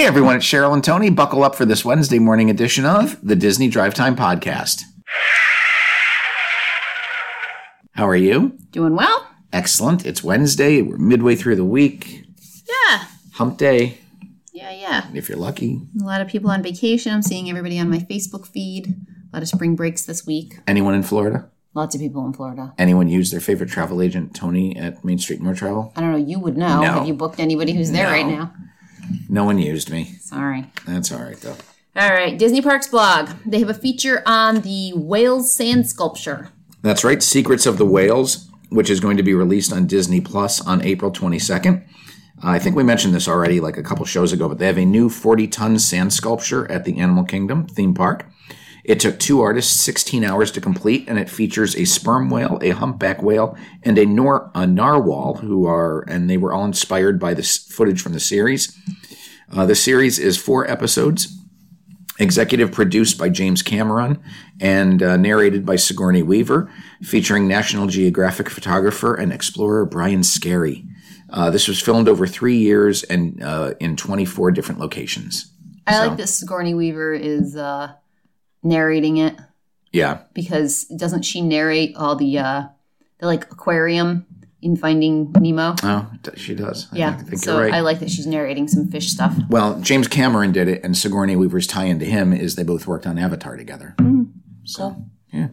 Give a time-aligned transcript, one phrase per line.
[0.00, 1.10] Hey everyone, it's Cheryl and Tony.
[1.10, 4.80] Buckle up for this Wednesday morning edition of the Disney Drive Time Podcast.
[7.92, 8.56] How are you?
[8.70, 9.28] Doing well?
[9.52, 10.06] Excellent.
[10.06, 10.80] It's Wednesday.
[10.80, 12.24] We're midway through the week.
[12.66, 13.04] Yeah.
[13.34, 13.98] Hump day,
[14.54, 15.08] Yeah, yeah.
[15.12, 15.82] if you're lucky.
[16.00, 17.12] A lot of people on vacation.
[17.12, 18.86] I'm seeing everybody on my Facebook feed.
[18.88, 20.60] A lot of spring breaks this week.
[20.66, 21.50] Anyone in Florida?
[21.74, 22.72] Lots of people in Florida.
[22.78, 25.92] Anyone use their favorite travel agent, Tony, at Main Street More Travel?
[25.94, 26.80] I don't know, you would know.
[26.80, 26.92] No.
[26.94, 28.12] Have you booked anybody who's there No.
[28.12, 28.54] right now?
[29.28, 30.16] No one used me.
[30.20, 30.66] Sorry.
[30.86, 31.56] That's all right, though.
[31.96, 33.30] All right, Disney Parks blog.
[33.44, 36.50] They have a feature on the whales sand sculpture.
[36.82, 40.60] That's right, Secrets of the Whales, which is going to be released on Disney Plus
[40.60, 41.84] on April 22nd.
[42.42, 44.84] I think we mentioned this already like a couple shows ago, but they have a
[44.86, 48.24] new 40 ton sand sculpture at the Animal Kingdom theme park.
[48.82, 52.70] It took two artists 16 hours to complete, and it features a sperm whale, a
[52.70, 57.34] humpback whale, and a, nor- a narwhal, who are, and they were all inspired by
[57.34, 58.74] this footage from the series.
[59.52, 61.36] Uh, the series is four episodes,
[62.18, 64.22] executive produced by James Cameron
[64.60, 66.70] and uh, narrated by Sigourney Weaver,
[67.02, 70.84] featuring National Geographic photographer and explorer Brian Skerry.
[71.30, 75.52] Uh, this was filmed over three years and uh, in 24 different locations.
[75.86, 77.92] I So- like that Sigourney Weaver is uh,
[78.62, 79.36] narrating it
[79.92, 82.62] Yeah, because doesn't she narrate all the uh,
[83.18, 84.26] the like aquarium
[84.62, 85.74] in Finding Nemo?
[85.82, 86.86] oh, she does.
[86.92, 87.72] I Yeah, think, I think so right.
[87.72, 89.34] I like that she's narrating some fish stuff.
[89.48, 93.06] well, James Cameron did it, and Sigourney Weaver's tie-in to him is they both worked
[93.06, 93.94] on Avatar together.
[94.64, 95.06] So, Cool.
[95.32, 95.48] yeah.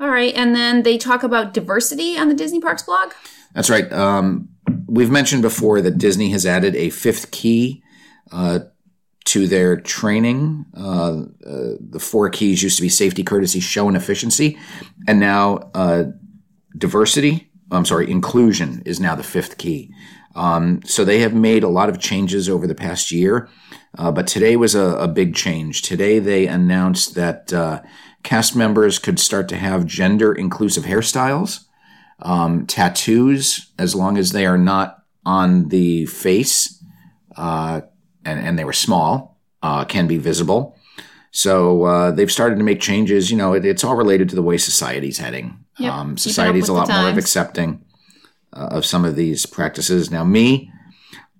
[0.00, 3.12] All right, and then they talk about diversity on the Disney Parks blog.
[3.54, 3.90] That's right.
[3.92, 4.48] Um,
[4.86, 7.82] we've mentioned before that Disney has added a fifth key
[8.30, 8.60] uh,
[9.24, 10.66] to their training.
[10.76, 14.58] Uh, uh, the four keys used to be safety, courtesy, show, and efficiency,
[15.08, 16.04] and now uh,
[16.76, 17.50] diversity.
[17.70, 19.92] I'm sorry, inclusion is now the fifth key.
[20.34, 23.48] Um, so they have made a lot of changes over the past year,
[23.96, 25.82] uh, but today was a, a big change.
[25.82, 27.82] Today they announced that uh,
[28.22, 31.66] cast members could start to have gender inclusive hairstyles
[32.20, 36.82] um, tattoos as long as they are not on the face
[37.36, 37.80] uh,
[38.24, 40.76] and, and they were small uh, can be visible
[41.30, 44.42] so uh, they've started to make changes you know it, it's all related to the
[44.42, 47.84] way society's heading Yep, um, keeping society's a lot more of accepting
[48.52, 50.70] uh, of some of these practices now me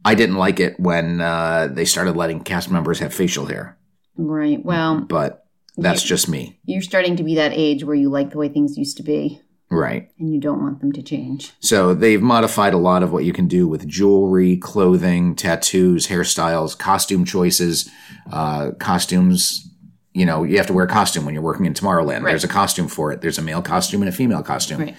[0.04, 3.76] i didn't like it when uh, they started letting cast members have facial hair
[4.18, 4.64] Right.
[4.64, 8.38] Well, but that's just me you're starting to be that age where you like the
[8.38, 11.52] way things used to be right and you don't want them to change.
[11.60, 16.78] So they've modified a lot of what you can do with jewelry, clothing, tattoos, hairstyles,
[16.78, 17.90] costume choices,
[18.32, 19.68] uh, costumes.
[20.16, 22.22] You know, you have to wear a costume when you're working in Tomorrowland.
[22.22, 22.30] Right.
[22.32, 23.20] There's a costume for it.
[23.20, 24.80] There's a male costume and a female costume.
[24.80, 24.94] Right.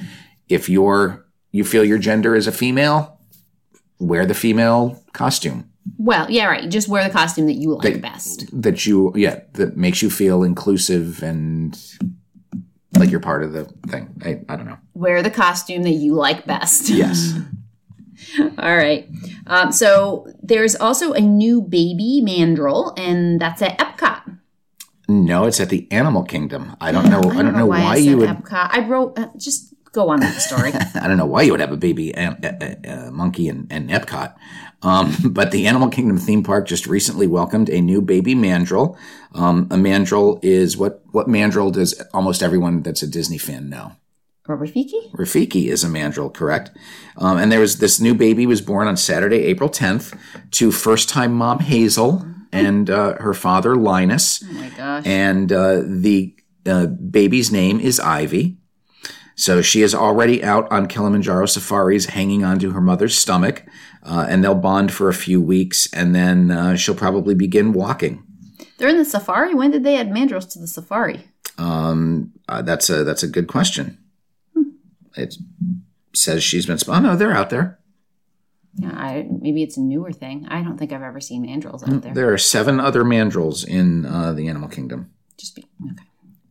[0.48, 3.20] If you're you feel your gender is a female,
[4.00, 6.70] wear the female costume Well, yeah, right.
[6.70, 8.46] Just wear the costume that you like That- best.
[8.62, 11.76] that you yeah that makes you feel inclusive and
[13.00, 14.04] like you're part of the thing.
[14.24, 14.78] I, I don't know.
[14.94, 16.90] Wear the costume that you like best.
[17.04, 17.34] Yes.
[18.40, 19.08] All right.
[19.46, 24.06] Um, so there's also a new baby mandrill, and that's at Epcot.
[25.07, 26.75] No, it's at the Animal Kingdom.
[26.81, 27.19] I don't know.
[27.19, 28.29] I don't, know, why, I you would.
[28.29, 28.69] Epcot.
[28.72, 29.18] I wrote.
[29.18, 30.73] Uh, just go on with the story.
[30.95, 33.88] I don't know why you would have a baby uh, uh, uh, monkey in, in
[33.88, 34.35] Epcot.
[34.81, 38.97] Um, but the Animal Kingdom theme park just recently welcomed a new baby mandrill.
[39.34, 43.94] Um, a mandrill is what what mandrill does almost everyone that's a Disney fan know.
[44.47, 45.12] or Rafiki?
[45.13, 46.72] Rafiki is a mandrill, correct?
[47.18, 50.18] Um, and there was this new baby was born on Saturday, April 10th,
[50.51, 52.25] to first time mom Hazel
[52.57, 54.44] and uh, her father Linus.
[54.44, 55.03] Oh my gosh.
[55.06, 56.35] And uh, the
[56.66, 58.57] uh, baby's name is Ivy.
[59.35, 63.63] So she is already out on Kilimanjaro safaris, hanging onto her mother's stomach,
[64.01, 68.23] uh, and they'll bond for a few weeks, and then uh, she'll probably begin walking.
[68.78, 69.53] They're in the safari.
[69.53, 71.25] When did they add mandrills to the safari?
[71.59, 73.97] Um, uh, that's a that's a good question.
[75.16, 75.35] It
[76.13, 76.78] says she's been.
[76.81, 77.79] Sp- oh no, they're out there.
[78.78, 80.48] Yeah, I, maybe it's a newer thing.
[80.50, 82.14] I don't think I've ever seen mandrills out there.
[82.14, 85.12] There are seven other mandrills in uh, the animal kingdom.
[85.38, 86.04] Just be okay.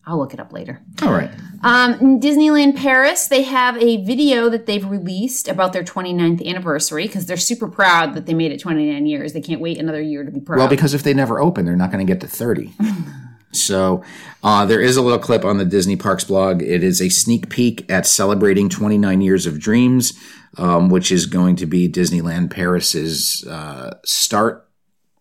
[0.09, 0.81] I'll look it up later.
[1.03, 1.31] All right.
[1.65, 7.27] Um, Disneyland Paris, they have a video that they've released about their 29th anniversary because
[7.27, 9.33] they're super proud that they made it 29 years.
[9.33, 10.59] They can't wait another year to be proud.
[10.59, 12.73] Well, because if they never open, they're not going to get to 30.
[13.53, 14.03] so
[14.43, 16.63] uh, there is a little clip on the Disney Parks blog.
[16.63, 20.13] It is a sneak peek at celebrating 29 years of dreams,
[20.59, 24.69] um, which is going to be Disneyland Paris's uh, start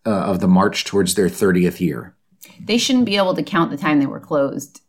[0.06, 2.16] uh, of the march towards their 30th year.
[2.60, 4.81] they shouldn't be able to count the time they were closed.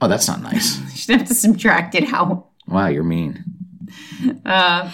[0.00, 0.78] Oh, that's not nice.
[0.86, 2.48] They should have to subtract it out.
[2.68, 3.44] wow, you're mean.
[4.44, 4.90] Uh,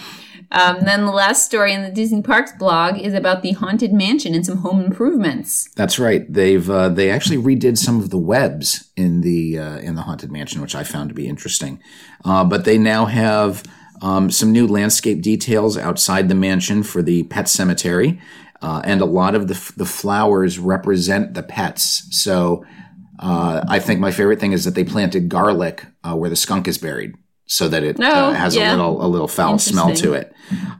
[0.53, 4.35] Um, then the last story in the Disney Parks blog is about the haunted mansion
[4.35, 5.67] and some home improvements.
[5.75, 6.31] That's right.
[6.31, 10.31] They've uh, they actually redid some of the webs in the uh, in the haunted
[10.31, 11.81] mansion, which I found to be interesting.
[12.23, 13.63] Uh, but they now have
[14.03, 18.21] um, some new landscape details outside the mansion for the pet cemetery,
[18.61, 22.07] uh, and a lot of the the flowers represent the pets.
[22.11, 22.63] So.
[23.19, 26.67] Uh, I think my favorite thing is that they planted garlic uh, where the skunk
[26.67, 27.15] is buried
[27.45, 28.71] so that it Oh, uh, has yeah.
[28.71, 30.33] a little a little foul smell to it.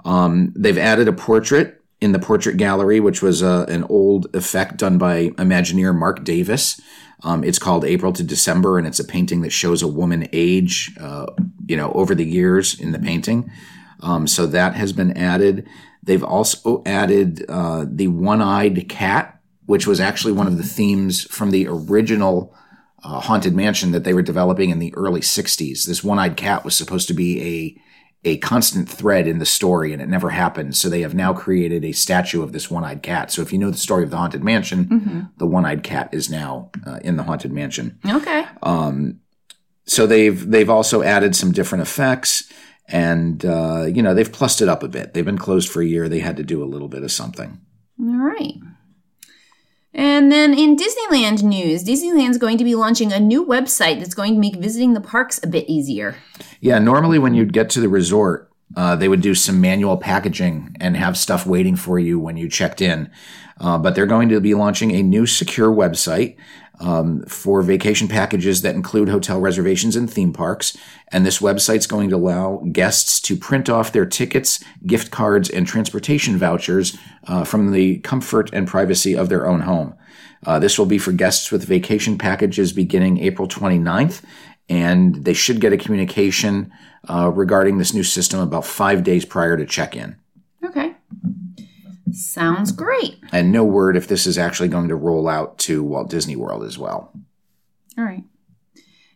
[0.06, 4.77] Um, they've added a portrait in the portrait gallery, which was uh, an old effect
[4.77, 6.80] done by Imagineer Marc Davis.
[7.24, 10.92] Um, it's called April to December, and it's a painting that shows a woman age,
[11.00, 11.27] uh,
[11.68, 13.50] you know, over the years in the painting.
[14.01, 15.66] Um, so that has been added.
[16.01, 21.51] They've also added uh, the one-eyed cat, which was actually one of the themes from
[21.51, 22.54] the original
[23.03, 25.85] uh, haunted mansion that they were developing in the early 60s.
[25.85, 27.81] This one-eyed cat was supposed to be a
[28.25, 30.77] a constant thread in the story and it never happened.
[30.77, 33.31] So they have now created a statue of this one-eyed cat.
[33.31, 36.71] So if you know the story of the haunted mansion, the one-eyed cat is now
[36.88, 38.00] uh, in the haunted mansion.
[38.07, 38.45] Okay.
[38.61, 39.19] Um,
[39.85, 42.49] So they've they've also added some different effects
[42.88, 45.13] and uh, you know, they've plussed it up a bit.
[45.13, 46.07] They've been closed for a year.
[46.07, 47.59] They had to do a little bit of something.
[47.99, 48.53] All right.
[49.94, 54.34] And then in Disneyland news, Disneyland's going to be launching a new website that's going
[54.34, 56.16] to make visiting the parks a bit easier.
[56.62, 60.75] Yeah, normally when you'd get to the resort, uh, they would do some manual packaging
[60.80, 63.12] and have stuff waiting for you when you checked in.
[63.60, 66.38] Uh, but they're going to be launching a new secure website
[66.79, 70.75] um, for vacation packages that include hotel reservations and theme parks.
[71.09, 75.67] And this website's going to allow guests to print off their tickets, gift cards, and
[75.67, 76.97] transportation vouchers
[77.27, 79.95] uh, from the comfort and privacy of their own home.
[80.45, 84.21] Uh, this will be for guests with vacation packages beginning April 29th
[84.69, 86.71] and they should get a communication
[87.09, 90.15] uh, regarding this new system about five days prior to check in.
[92.13, 93.18] Sounds great.
[93.31, 96.63] And no word if this is actually going to roll out to Walt Disney World
[96.63, 97.12] as well.
[97.98, 98.24] All right.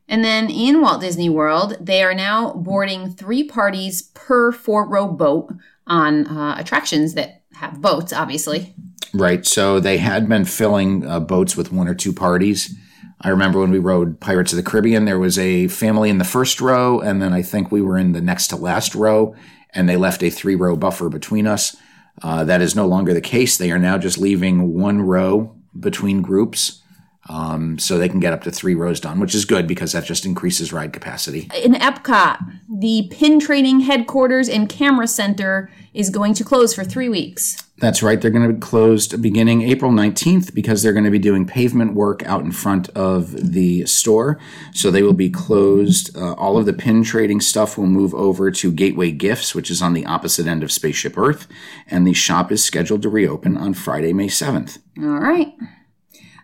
[0.08, 5.08] And then in Walt Disney World, they are now boarding three parties per four row
[5.08, 5.54] boat
[5.86, 8.74] on uh, attractions that have boats, obviously.
[9.14, 9.46] Right.
[9.46, 12.76] So they had been filling uh, boats with one or two parties.
[13.22, 16.24] I remember when we rode Pirates of the Caribbean, there was a family in the
[16.24, 19.36] first row, and then I think we were in the next to last row,
[19.74, 21.76] and they left a three row buffer between us.
[22.22, 23.58] Uh, that is no longer the case.
[23.58, 26.82] They are now just leaving one row between groups.
[27.30, 30.06] Um, so they can get up to three rows done, which is good because that
[30.06, 31.50] just increases ride capacity.
[31.62, 32.40] In Epcot,
[32.70, 37.64] the pin trading headquarters and camera center is going to close for three weeks.
[37.80, 38.20] That's right.
[38.20, 41.94] They're going to be closed beginning April 19th because they're going to be doing pavement
[41.94, 44.40] work out in front of the store.
[44.74, 46.16] So they will be closed.
[46.18, 49.82] Uh, all of the pin trading stuff will move over to Gateway Gifts, which is
[49.82, 51.48] on the opposite end of Spaceship Earth.
[51.88, 54.80] And the shop is scheduled to reopen on Friday, May 7th.
[55.00, 55.54] All right.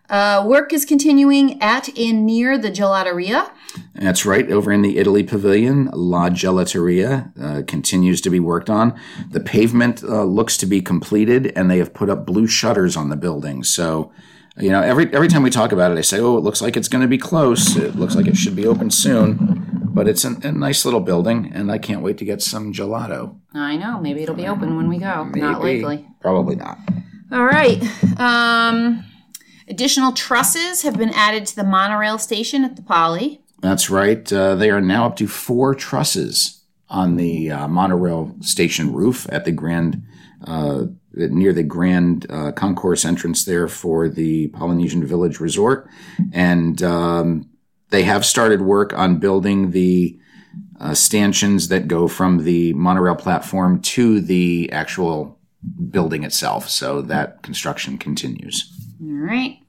[0.09, 3.51] Uh, work is continuing at and near the gelateria.
[3.95, 4.51] That's right.
[4.51, 8.99] Over in the Italy Pavilion, La Gelateria uh, continues to be worked on.
[9.31, 13.09] The pavement uh, looks to be completed, and they have put up blue shutters on
[13.09, 13.63] the building.
[13.63, 14.11] So,
[14.57, 16.77] you know, every every time we talk about it, I say, "Oh, it looks like
[16.77, 17.75] it's going to be close.
[17.75, 21.51] It looks like it should be open soon." But it's a, a nice little building,
[21.53, 23.35] and I can't wait to get some gelato.
[23.53, 24.01] I know.
[24.01, 25.23] Maybe it'll be open when we go.
[25.23, 26.07] Not likely.
[26.19, 26.79] Probably not.
[27.31, 27.81] All right.
[28.19, 29.05] Um,
[29.67, 33.41] additional trusses have been added to the monorail station at the Poly.
[33.61, 34.31] That's right.
[34.31, 39.45] Uh, they are now up to four trusses on the uh, monorail station roof at
[39.45, 40.03] the Grand,
[40.45, 45.87] uh, near the Grand uh, Concourse entrance there for the Polynesian Village Resort.
[46.33, 47.49] And um,
[47.89, 50.19] they have started work on building the
[50.79, 55.39] uh, stanchions that go from the monorail platform to the actual
[55.89, 56.69] building itself.
[56.69, 58.69] So that construction continues.
[59.03, 59.59] All right.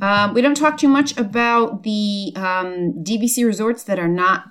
[0.00, 4.44] Um, we don't talk too much about the um, DVC resorts that are not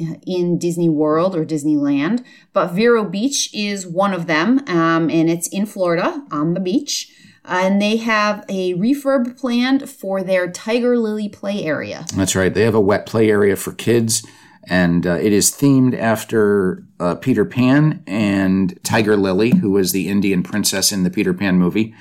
[0.00, 5.30] uh, in Disney World or Disneyland, but Vero Beach is one of them, um, and
[5.30, 7.10] it's in Florida on the beach.
[7.44, 12.04] And they have a refurb planned for their Tiger Lily play area.
[12.14, 12.52] That's right.
[12.52, 14.24] They have a wet play area for kids,
[14.68, 20.08] and uh, it is themed after uh, Peter Pan and Tiger Lily, who was the
[20.08, 21.94] Indian princess in the Peter Pan movie.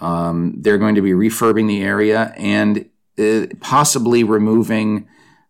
[0.00, 2.88] Um, they're going to be refurbing the area and
[3.18, 5.08] uh, possibly removing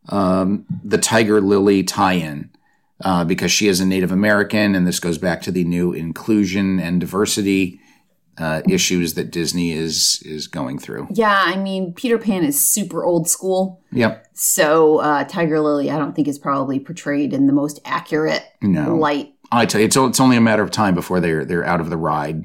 [0.08, 2.50] um, the Tiger Lily tie-in.
[3.04, 6.80] Uh, because she is a Native American, and this goes back to the new inclusion
[6.80, 7.78] and diversity
[8.38, 11.06] uh, issues that Disney is is going through.
[11.10, 13.82] Yeah, I mean, Peter Pan is super old school.
[13.92, 14.26] Yep.
[14.32, 18.96] So uh, Tiger Lily, I don't think is probably portrayed in the most accurate No.
[18.96, 21.80] light I tell you, it's, it's only a matter of time before they're they're out
[21.80, 22.42] of the ride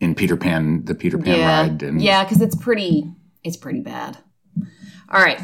[0.00, 1.82] in Peter Pan, the Peter Pan yeah, ride.
[1.82, 3.10] And yeah, because it's pretty,
[3.42, 4.18] it's pretty bad.
[5.08, 5.40] All right.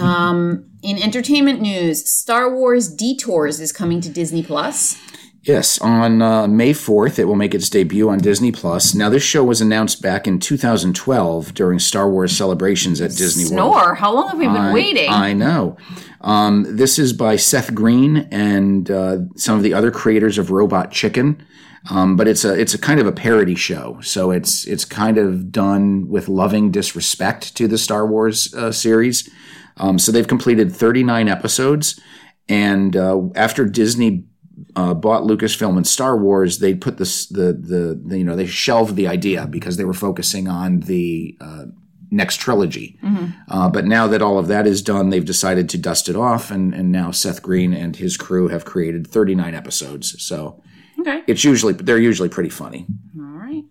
[0.00, 4.98] Um, in entertainment news, Star Wars Detours is coming to Disney Plus.
[5.42, 8.94] Yes, on uh, May 4th, it will make its debut on Disney Plus.
[8.94, 13.74] Now, this show was announced back in 2012 during Star Wars celebrations at Disney World.
[13.74, 13.94] Snore.
[13.94, 15.10] How long have we been I- waiting?
[15.10, 15.76] I know.
[16.22, 20.90] Um, this is by Seth Green and uh, some of the other creators of Robot
[20.90, 21.44] Chicken.
[21.90, 25.18] Um, but it's a it's a kind of a parody show, so it's it's kind
[25.18, 29.28] of done with loving disrespect to the Star Wars uh, series.
[29.76, 32.00] Um, so they've completed 39 episodes,
[32.48, 34.24] and uh, after Disney
[34.76, 38.46] uh, bought Lucasfilm and Star Wars, they put this the, the the you know they
[38.46, 41.66] shelved the idea because they were focusing on the uh,
[42.10, 42.98] next trilogy.
[43.48, 46.50] Uh, but now that all of that is done, they've decided to dust it off,
[46.50, 50.22] and and now Seth Green and his crew have created 39 episodes.
[50.22, 50.62] So
[51.06, 51.22] okay.
[51.26, 52.86] it's usually they're usually pretty funny.
[53.18, 53.64] All right.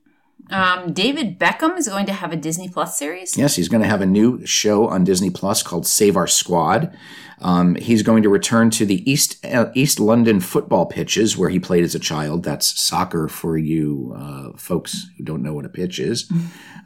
[0.49, 3.37] Um, David Beckham is going to have a Disney Plus series.
[3.37, 6.95] Yes, he's going to have a new show on Disney Plus called Save Our Squad.
[7.39, 11.59] Um, he's going to return to the East uh, East London football pitches where he
[11.59, 12.43] played as a child.
[12.43, 16.31] That's soccer for you uh, folks who don't know what a pitch is,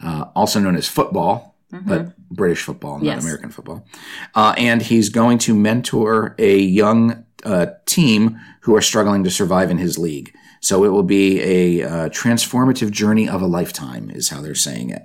[0.03, 3.23] uh, also known as football, but British football, not Yes.
[3.23, 3.85] American football.
[4.33, 9.71] Uh, and he's going to mentor a young uh, team who are struggling to survive
[9.71, 10.33] in his league.
[10.61, 14.89] So it will be a uh, transformative journey of a lifetime, is how they're saying
[14.89, 15.03] it.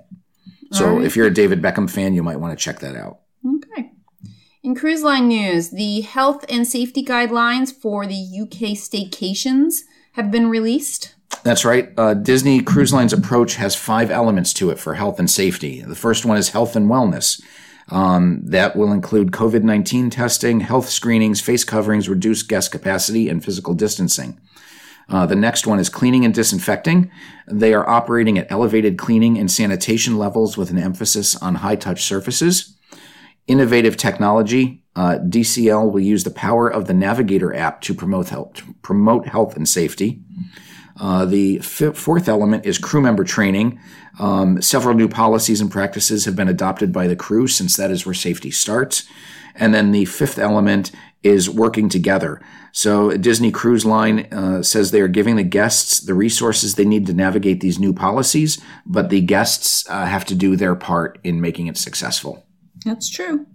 [0.71, 3.19] So if you're a David Beckham fan, you might want to check that out.
[3.47, 3.91] Okay.
[4.63, 9.81] In cruise line news, the health and safety guidelines for the UK staycations
[10.13, 11.13] have been released.
[11.43, 11.91] That's right.
[11.97, 15.81] Uh, Disney Cruise Line's approach has five elements to it for health and safety.
[15.81, 17.41] The first one is health and wellness.
[17.89, 23.43] Um, that will include COVID 19 testing, health screenings, face coverings, reduced guest capacity, and
[23.43, 24.39] physical distancing.
[25.09, 27.11] Uh, the next one is cleaning and disinfecting.
[27.47, 32.03] They are operating at elevated cleaning and sanitation levels with an emphasis on high touch
[32.03, 32.77] surfaces.
[33.47, 34.83] Innovative technology.
[34.95, 39.27] Uh, DCL will use the power of the Navigator app to promote health, to promote
[39.27, 40.21] health and safety.
[40.99, 43.79] Uh, the fi- fourth element is crew member training.
[44.19, 48.05] Um, several new policies and practices have been adopted by the crew since that is
[48.05, 49.07] where safety starts.
[49.55, 50.91] And then the fifth element
[51.23, 52.41] is working together.
[52.71, 57.05] So Disney Cruise Line uh, says they are giving the guests the resources they need
[57.07, 61.39] to navigate these new policies, but the guests uh, have to do their part in
[61.39, 62.45] making it successful.
[62.83, 63.45] That's true.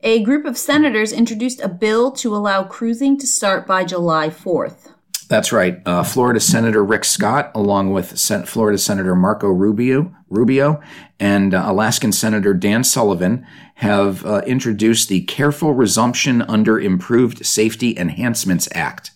[0.00, 4.93] A group of senators introduced a bill to allow cruising to start by July 4th.
[5.28, 5.80] That's right.
[5.86, 10.80] Uh, Florida Senator Rick Scott, along with Sen- Florida Senator Marco Rubio, Rubio,
[11.18, 17.96] and uh, Alaskan Senator Dan Sullivan, have uh, introduced the Careful Resumption Under Improved Safety
[17.96, 19.10] Enhancements Act.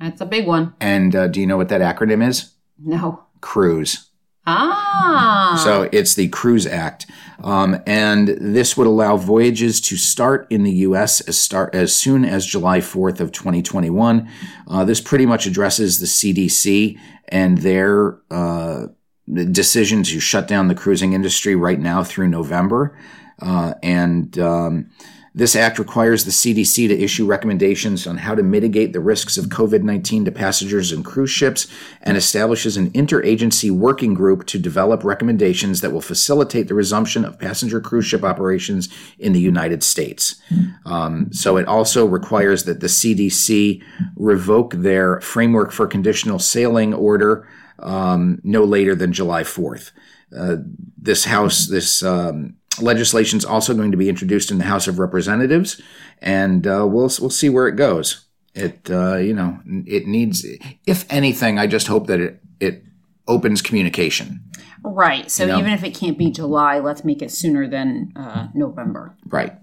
[0.00, 0.74] That's a big one.
[0.80, 2.52] And uh, do you know what that acronym is?
[2.78, 3.24] No.
[3.40, 4.10] Cruise.
[4.46, 5.60] Ah.
[5.64, 7.06] So it's the Cruise Act,
[7.42, 11.20] um, and this would allow voyages to start in the U.S.
[11.22, 14.28] as start as soon as July 4th of 2021.
[14.68, 16.98] Uh, this pretty much addresses the CDC
[17.28, 18.88] and their uh,
[19.32, 22.98] decision to shut down the cruising industry right now through November,
[23.40, 24.90] uh, and um,
[25.36, 29.46] this act requires the CDC to issue recommendations on how to mitigate the risks of
[29.46, 31.66] COVID 19 to passengers and cruise ships
[32.02, 37.38] and establishes an interagency working group to develop recommendations that will facilitate the resumption of
[37.38, 38.88] passenger cruise ship operations
[39.18, 40.40] in the United States.
[40.86, 43.82] Um, so it also requires that the CDC
[44.14, 47.48] revoke their framework for conditional sailing order
[47.80, 49.90] um, no later than July 4th.
[50.36, 50.56] Uh,
[50.96, 54.98] this House, this um, legislation is also going to be introduced in the House of
[54.98, 55.80] Representatives,
[56.20, 58.26] and uh, we'll we'll see where it goes.
[58.54, 60.46] It uh, you know it needs,
[60.86, 62.84] if anything, I just hope that it it
[63.26, 64.40] opens communication.
[64.82, 65.30] right.
[65.30, 65.58] So You know?
[65.58, 69.16] even if it can't be July, let's make it sooner than uh, November.
[69.26, 69.54] Right.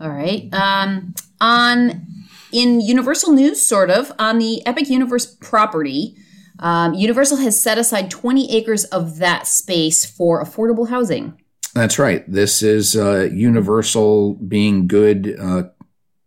[0.00, 0.52] All right.
[0.52, 2.06] Um, on
[2.52, 6.16] in Universal news, sort of on the Epic Universe property,
[6.58, 11.40] um, Universal has set aside 20 acres of that space for affordable housing.
[11.78, 12.24] That's right.
[12.26, 15.68] This is uh, Universal being good, uh,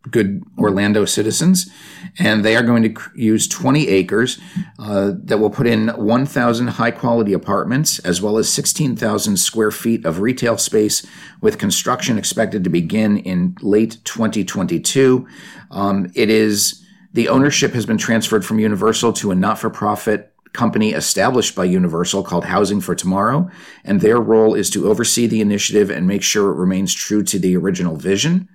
[0.09, 1.69] good Orlando citizens,
[2.17, 4.39] and they are going to use 20 acres
[4.79, 10.05] uh, that will put in 1,000 high quality apartments as well as 16,000 square feet
[10.05, 11.05] of retail space,
[11.41, 15.27] with construction expected to begin in late 2022.
[15.69, 16.81] Um, it is
[17.11, 21.63] the ownership has been transferred from Universal to a not for profit company established by
[21.65, 23.49] Universal called Housing for Tomorrow,
[23.83, 27.39] and their role is to oversee the initiative and make sure it remains true to
[27.39, 28.49] the original vision.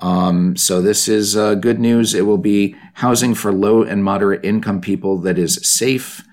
[0.00, 2.14] Um, so this is uh, good news.
[2.14, 6.24] It will be housing for low and moderate income people that is safe,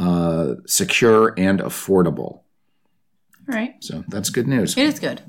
[0.00, 2.40] uh, secure, and affordable.
[3.46, 3.74] All right.
[3.80, 4.76] So that's good news.
[4.76, 5.20] It is good.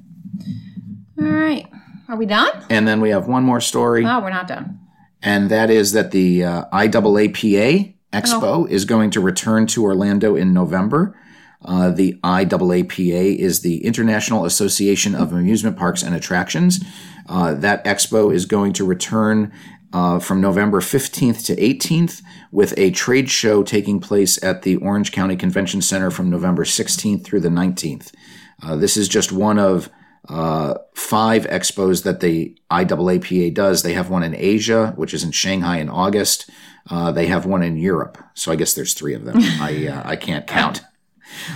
[1.20, 1.68] All right.
[2.08, 2.52] Are we done?
[2.70, 4.80] And then we have one more story, Oh, we're not done.
[5.22, 10.54] and that is that the uh, IAAPA Expo is going to return to Orlando in
[10.54, 11.18] November.
[11.64, 16.84] Uh, the IAAPA is the International Association of Amusement Parks and Attractions.
[17.28, 19.52] Uh, that expo is going to return
[19.92, 25.12] uh, from November 15th to 18th with a trade show taking place at the Orange
[25.12, 28.14] County Convention Center from November 16th through the 19th.
[28.62, 29.90] Uh, this is just one of
[30.30, 33.84] uh, five expos that the IAAPA does.
[33.84, 36.50] They have one in Asia, which is in Shanghai in August.
[36.90, 39.38] Uh, they have one in Europe, so I guess there's three of them.
[39.40, 40.82] I uh, I can't count.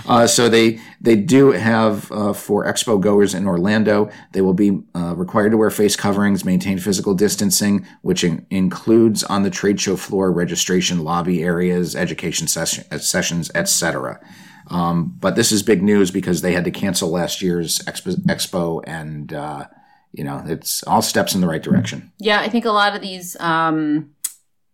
[0.06, 4.10] Uh, so they they do have uh, for expo goers in Orlando.
[4.32, 9.24] They will be uh, required to wear face coverings, maintain physical distancing, which in- includes
[9.24, 14.20] on the trade show floor registration lobby areas, education uh, sessions, etc.
[14.70, 18.82] Um, but this is big news because they had to cancel last year's expo, expo
[18.86, 19.66] and uh,
[20.12, 22.12] you know it's all steps in the right direction.
[22.18, 24.10] Yeah, I think a lot of these, um,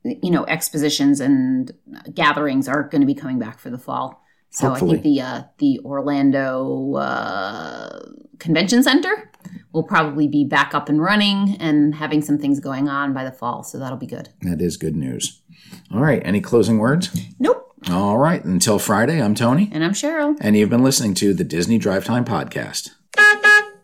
[0.05, 1.73] you know, expositions and
[2.13, 4.23] gatherings are going to be coming back for the fall.
[4.51, 4.93] So I Hopefully.
[4.93, 8.01] think the uh, the Orlando uh,
[8.39, 9.31] Convention Center
[9.73, 13.33] will probably be back up and running and having some things going on by the
[13.33, 13.63] fall.
[13.63, 14.31] So that'll be good.
[14.43, 15.43] That is good news.
[15.93, 17.15] All right, any closing words?
[17.39, 17.66] Nope.
[17.91, 18.45] All right.
[18.45, 19.71] Until Friday, I'm Tony.
[19.73, 20.37] And I'm Cheryl.
[20.41, 22.91] And you've been listening to the Disney Drive Time Podcast.